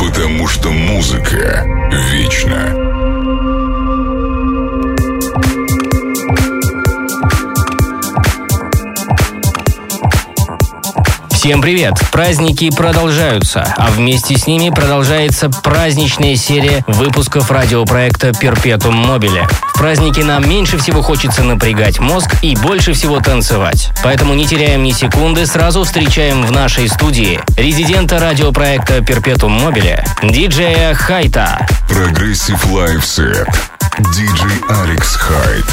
потому 0.00 0.48
что 0.48 0.70
музыка 0.70 1.64
вечна. 2.10 2.89
Всем 11.40 11.62
привет! 11.62 11.94
Праздники 12.12 12.68
продолжаются, 12.68 13.64
а 13.78 13.88
вместе 13.88 14.36
с 14.36 14.46
ними 14.46 14.68
продолжается 14.68 15.48
праздничная 15.48 16.36
серия 16.36 16.84
выпусков 16.86 17.50
радиопроекта 17.50 18.34
«Перпетум 18.34 18.94
Мобиле». 18.94 19.48
В 19.72 19.78
праздники 19.78 20.20
нам 20.20 20.46
меньше 20.46 20.76
всего 20.76 21.00
хочется 21.00 21.42
напрягать 21.42 21.98
мозг 21.98 22.36
и 22.42 22.54
больше 22.56 22.92
всего 22.92 23.20
танцевать. 23.20 23.88
Поэтому 24.04 24.34
не 24.34 24.46
теряем 24.46 24.82
ни 24.82 24.92
секунды, 24.92 25.46
сразу 25.46 25.84
встречаем 25.84 26.44
в 26.44 26.52
нашей 26.52 26.90
студии 26.90 27.40
резидента 27.56 28.18
радиопроекта 28.18 29.00
«Перпетум 29.00 29.52
Мобиле» 29.52 30.04
диджея 30.22 30.92
Хайта. 30.92 31.66
Прогрессив 31.88 32.62
Set. 32.66 33.48
Диджей 33.98 34.60
Алекс 34.68 35.16
Хайт. 35.16 35.64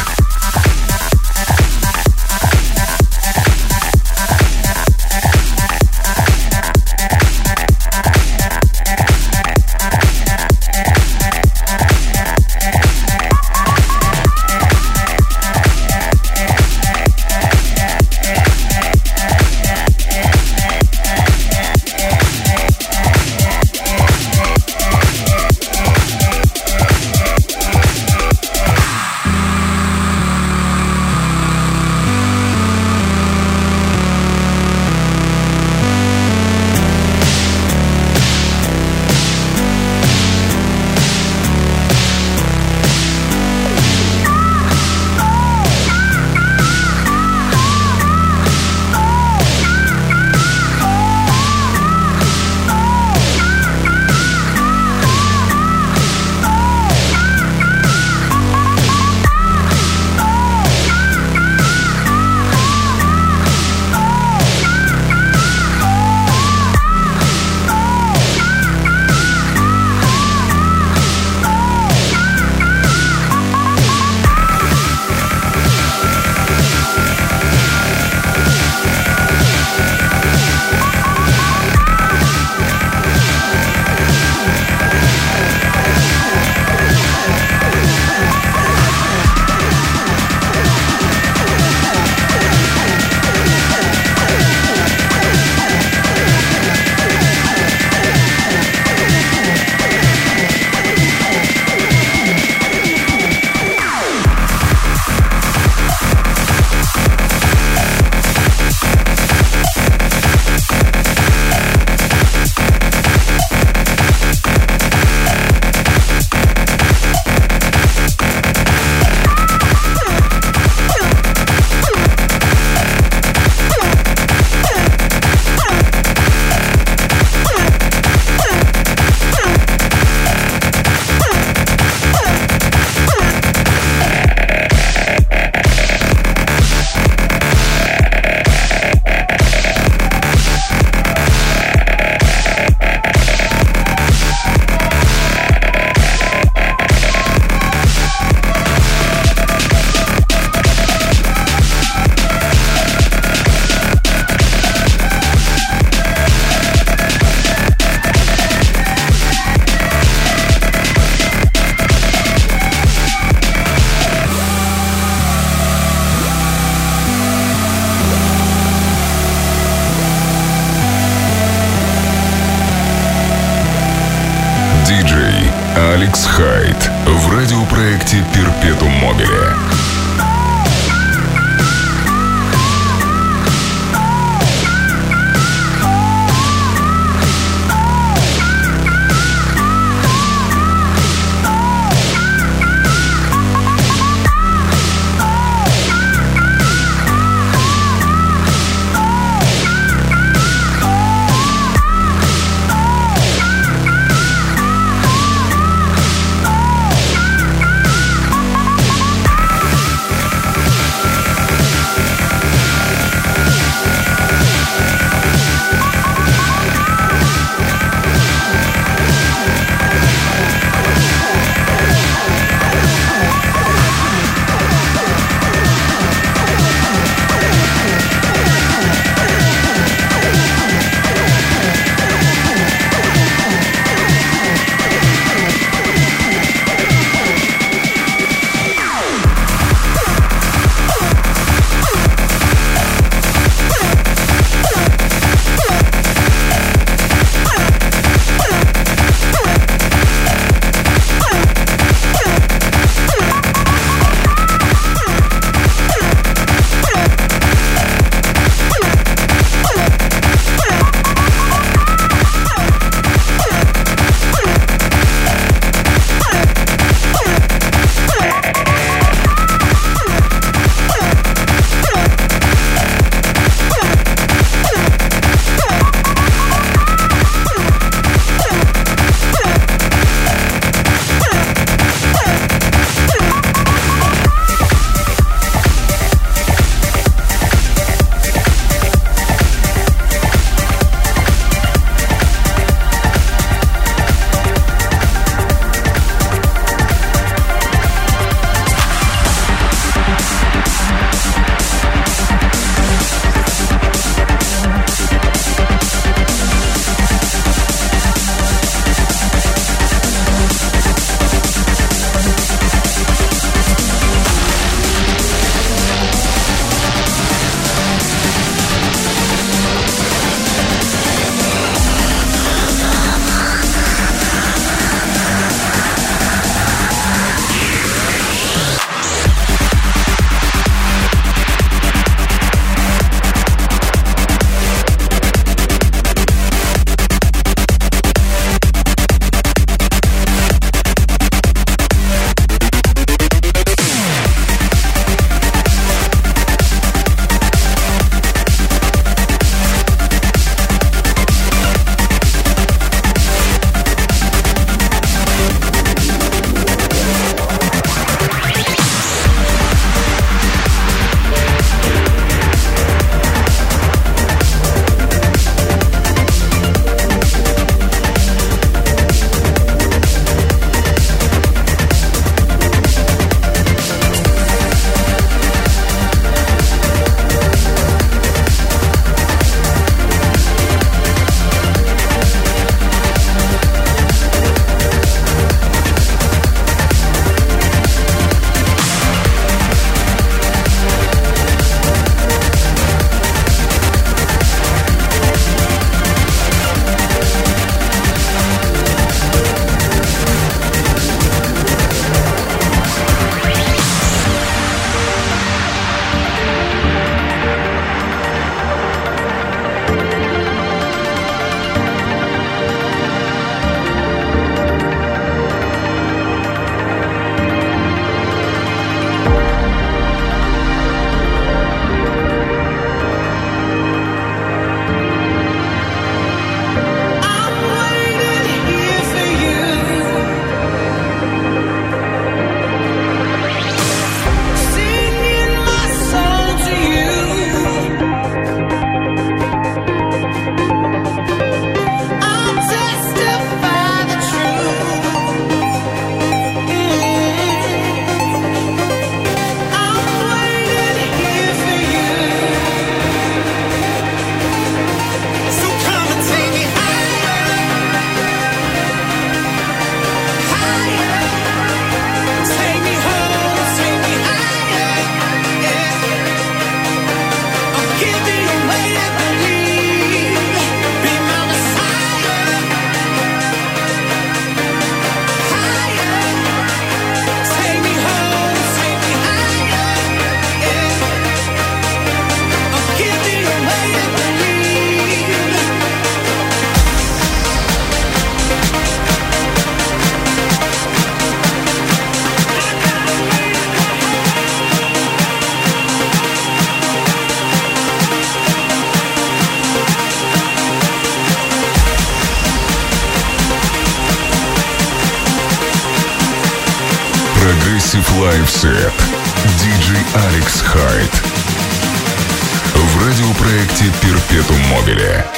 Перпетум 514.01 514.59
Мобиле. 514.69 515.36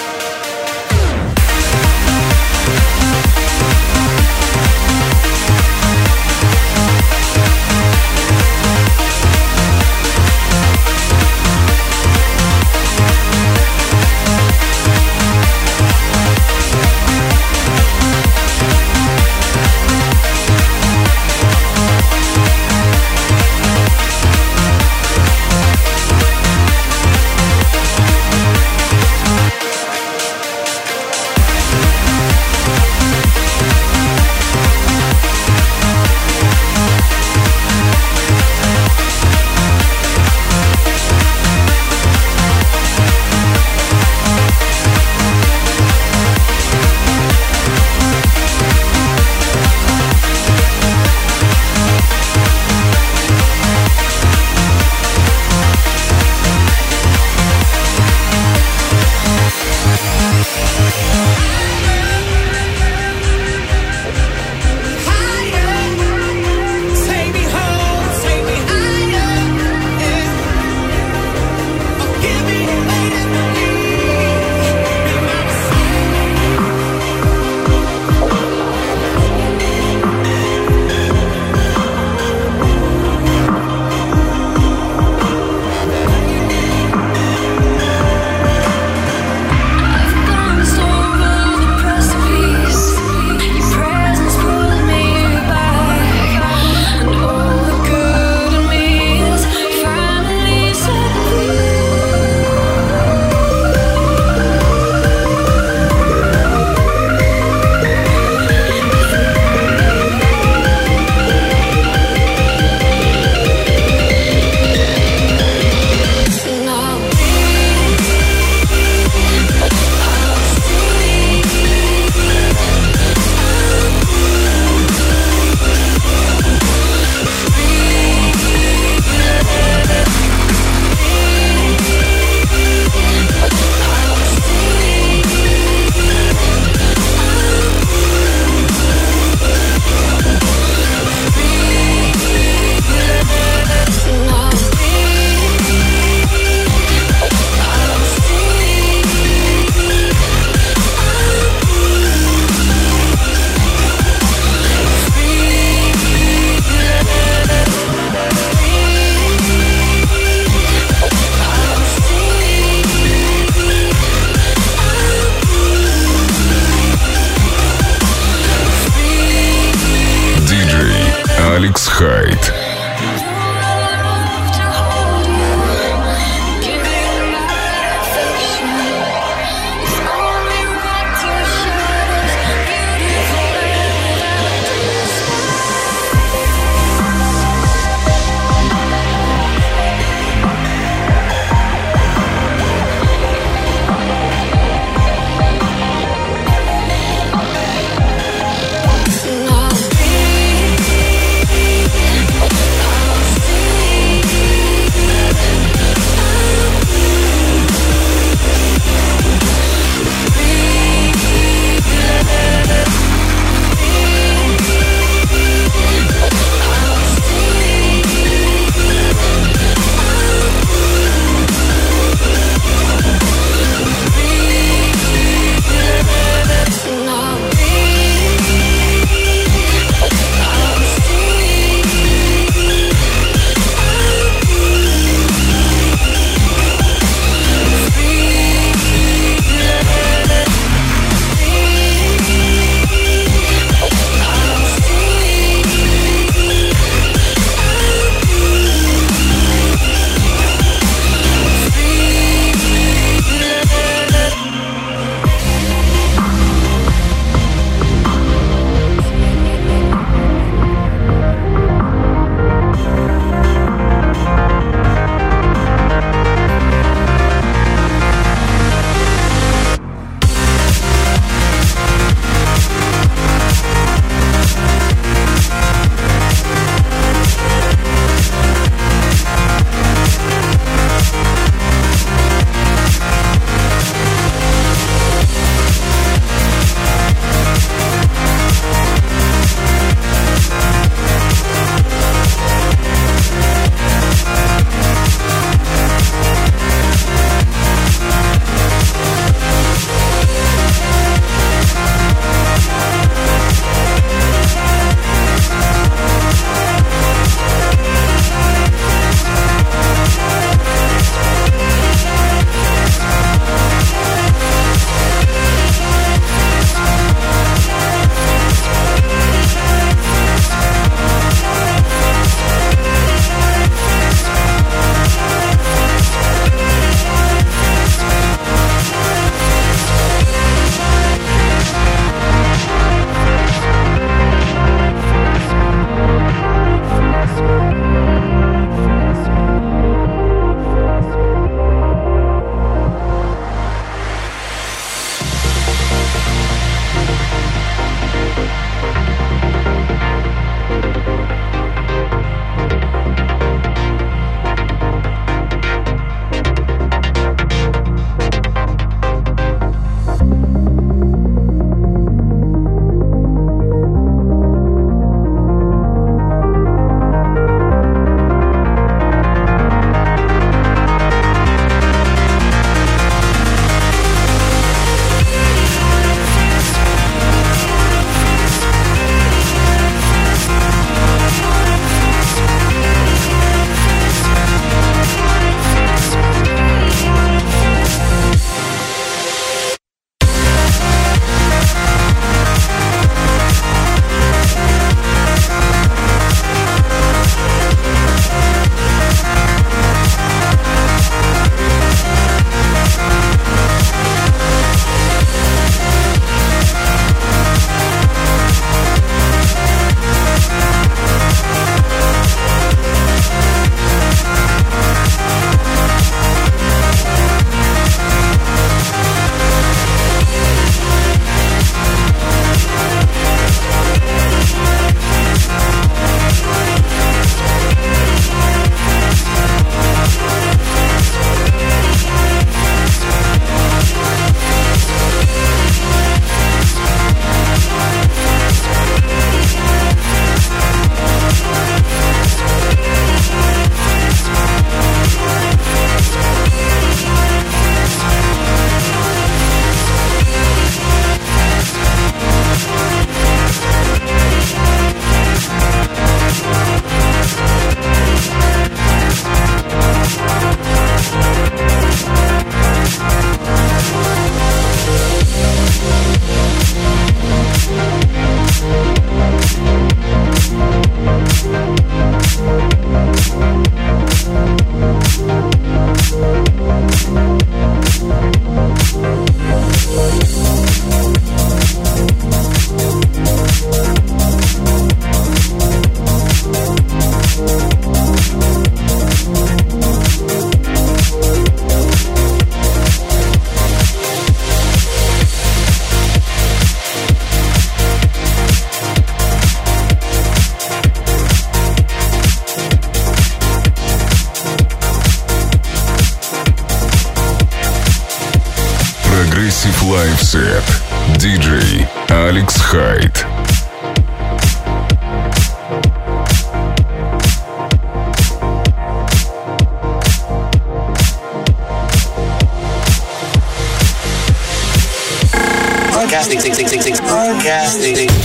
Cast 527.42 527.80
station. 527.80 528.19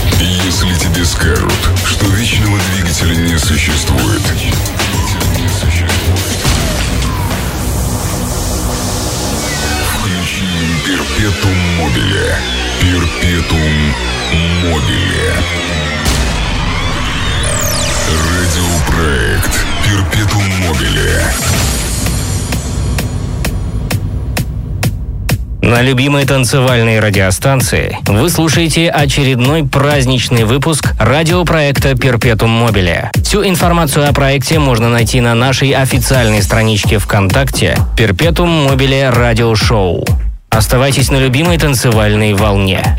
любимой 25.85 26.25
танцевальной 26.25 26.99
радиостанции, 26.99 27.99
вы 28.07 28.29
слушаете 28.29 28.89
очередной 28.89 29.63
праздничный 29.63 30.43
выпуск 30.43 30.93
радиопроекта 30.99 31.95
«Перпетум 31.95 32.49
Мобиле». 32.49 33.11
Всю 33.23 33.45
информацию 33.45 34.09
о 34.09 34.11
проекте 34.11 34.57
можно 34.57 34.89
найти 34.89 35.21
на 35.21 35.35
нашей 35.35 35.71
официальной 35.71 36.41
страничке 36.41 36.97
ВКонтакте 36.97 37.77
«Перпетум 37.95 38.49
Мобиле 38.65 39.11
Радио 39.11 39.53
Шоу». 39.55 40.03
Оставайтесь 40.49 41.11
на 41.11 41.17
любимой 41.17 41.59
танцевальной 41.59 42.33
волне. 42.33 42.97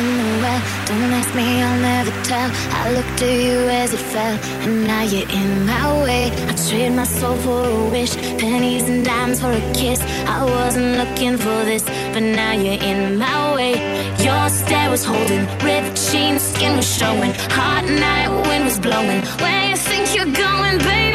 well. 0.00 0.62
Don't 0.86 1.12
ask 1.12 1.34
me, 1.34 1.62
I'll 1.62 1.80
never 1.80 2.10
tell. 2.24 2.50
I 2.70 2.92
looked 2.92 3.18
to 3.18 3.26
you 3.26 3.68
as 3.68 3.92
it 3.92 3.98
fell, 3.98 4.38
and 4.64 4.86
now 4.86 5.02
you're 5.02 5.28
in 5.28 5.66
my 5.66 6.02
way. 6.02 6.30
I 6.48 6.54
trade 6.68 6.92
my 6.92 7.04
soul 7.04 7.36
for 7.36 7.64
a 7.66 7.90
wish, 7.90 8.14
pennies 8.38 8.88
and 8.88 9.04
dimes 9.04 9.40
for 9.40 9.52
a 9.52 9.72
kiss. 9.72 10.00
I 10.26 10.44
wasn't 10.44 10.96
looking 10.98 11.36
for 11.36 11.64
this, 11.64 11.84
but 12.12 12.22
now 12.22 12.52
you're 12.52 12.82
in 12.82 13.18
my 13.18 13.54
way. 13.54 13.72
Your 14.24 14.48
stare 14.48 14.90
was 14.90 15.04
holding, 15.04 15.44
ripped 15.64 15.96
jeans, 16.10 16.42
skin 16.42 16.76
was 16.76 16.88
showing, 16.98 17.32
hot 17.58 17.84
night 17.84 18.28
wind 18.48 18.64
was 18.64 18.78
blowing. 18.78 19.20
Where 19.42 19.70
you 19.70 19.76
think 19.76 20.14
you're 20.14 20.32
going, 20.32 20.78
baby? 20.78 21.11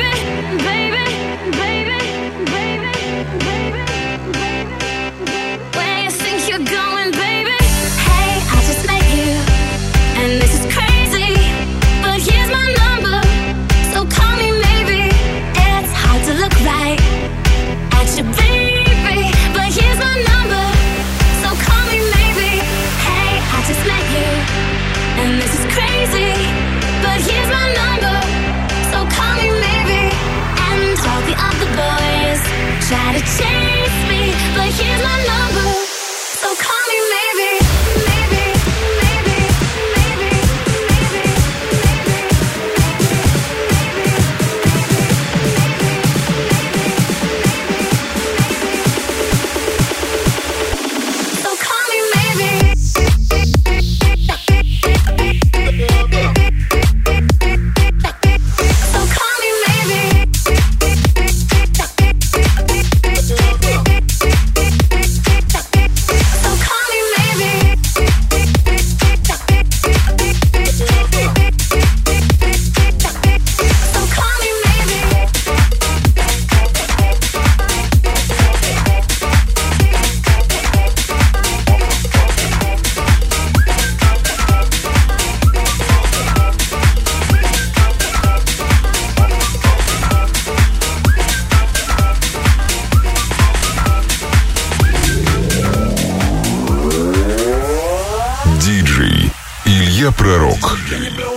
Евророк. 100.28 101.37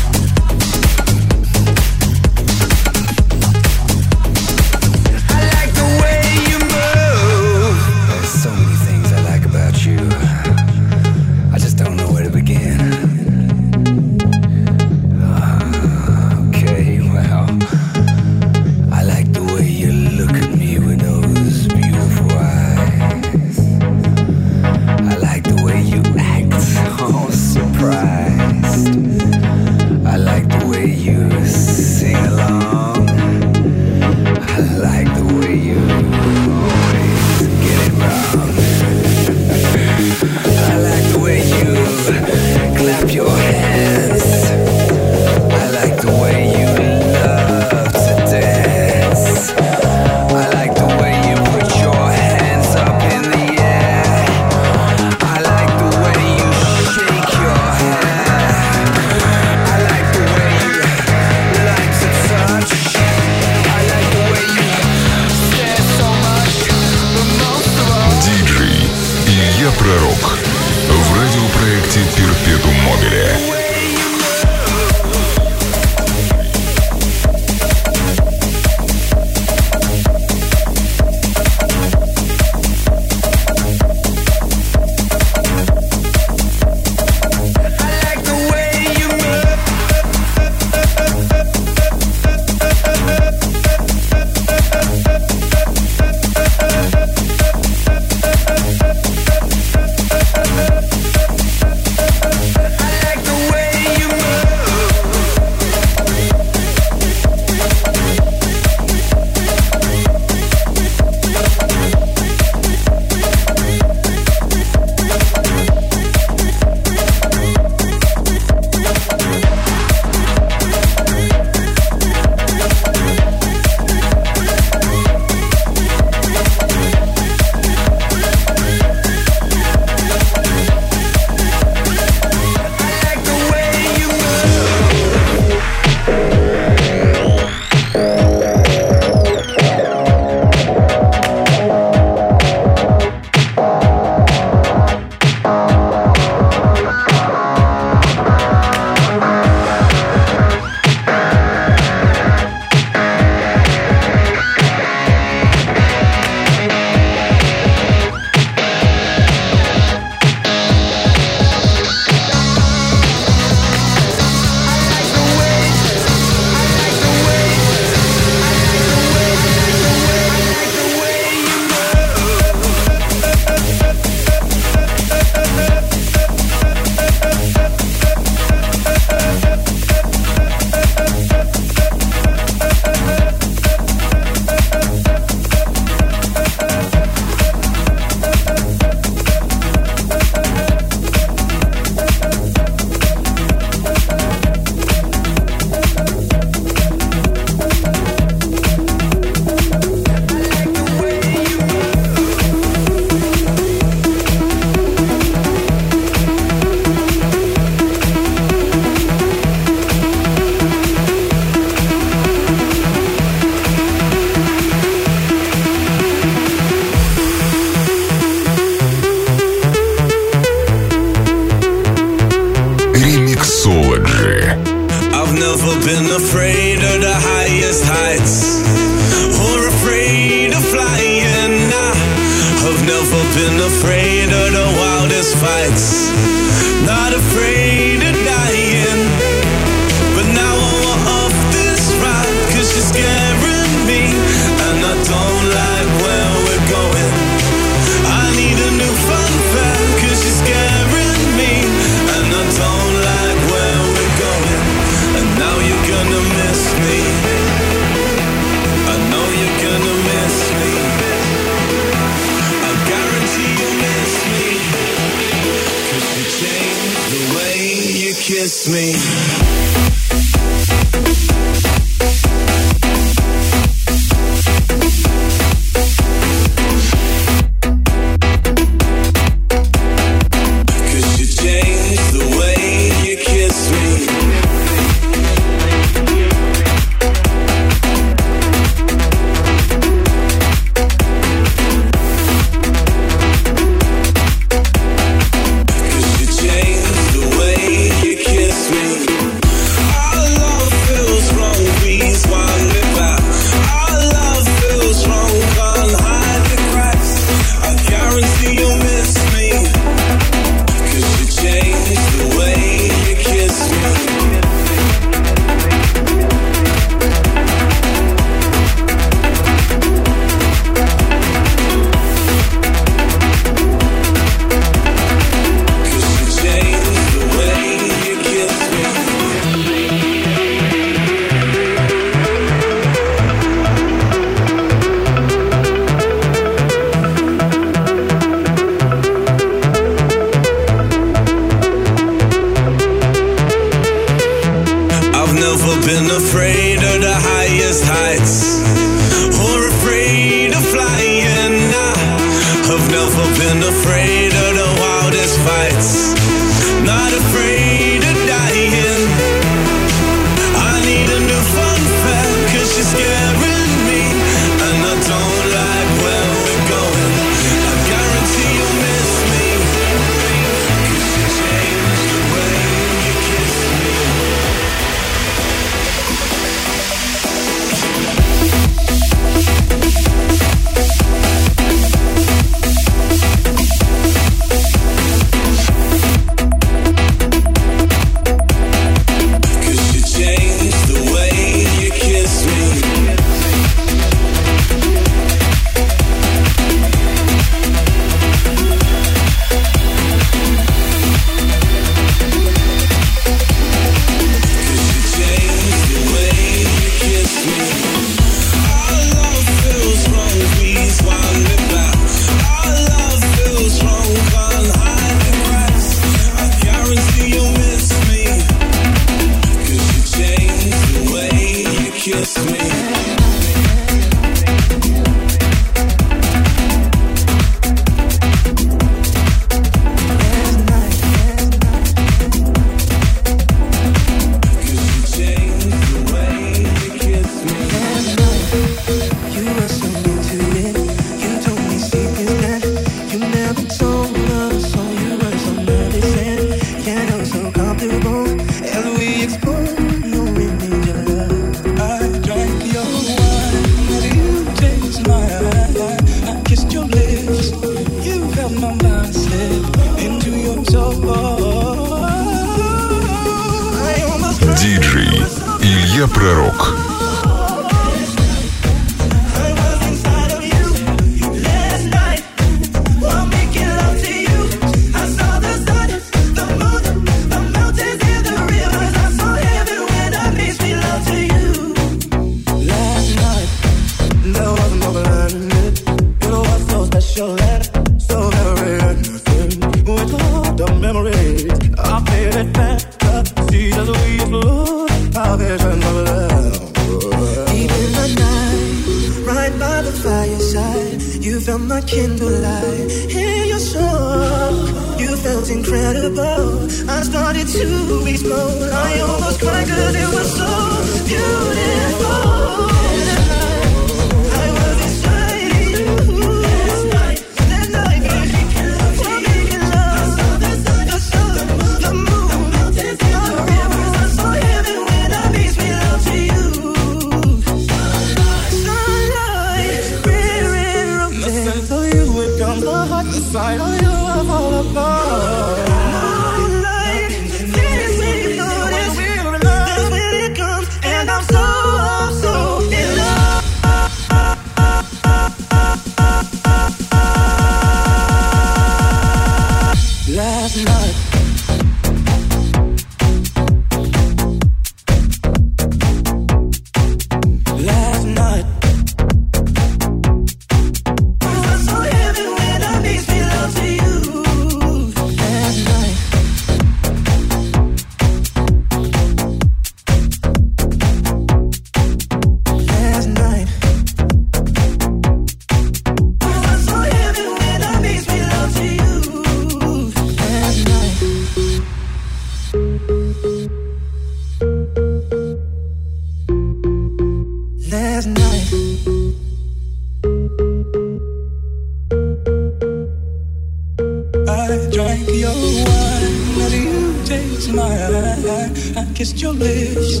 my 597.56 597.62
eye. 597.62 598.52
I 598.76 598.84
kissed 598.94 599.20
your 599.22 599.32
lips. 599.32 600.00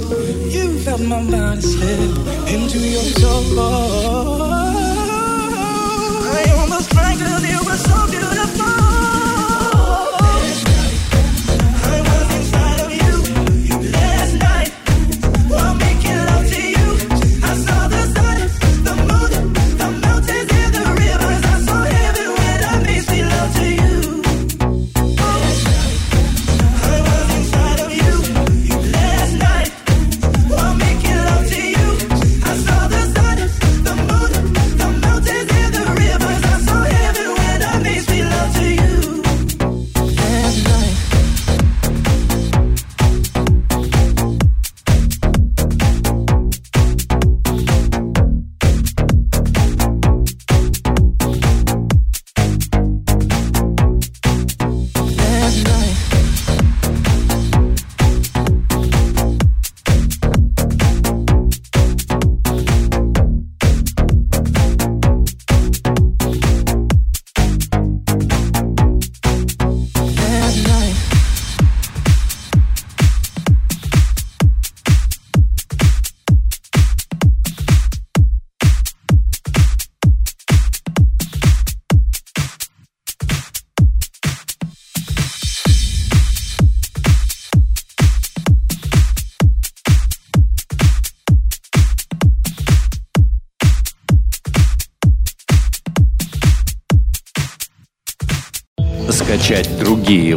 You 0.54 0.78
felt 0.84 1.00
my 1.00 1.22
body 1.30 1.62
slip 1.62 2.12
into 2.54 2.78
your 2.78 3.08
soul. 3.20 4.42
I 6.38 6.42
almost 6.58 6.90
drank 6.90 7.18
cause 7.20 7.44
you 7.50 7.58
were 7.68 7.80
so 7.88 7.96
beautiful. 8.10 8.75